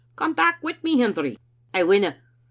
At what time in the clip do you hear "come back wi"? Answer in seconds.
0.15-0.79